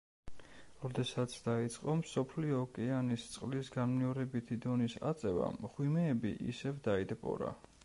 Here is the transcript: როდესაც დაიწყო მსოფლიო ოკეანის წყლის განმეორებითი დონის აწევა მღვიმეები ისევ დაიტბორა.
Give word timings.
როდესაც 0.85 1.35
დაიწყო 1.47 1.93
მსოფლიო 1.99 2.61
ოკეანის 2.61 3.27
წყლის 3.35 3.71
განმეორებითი 3.77 4.59
დონის 4.67 4.99
აწევა 5.13 5.53
მღვიმეები 5.67 6.35
ისევ 6.55 6.85
დაიტბორა. 6.93 7.57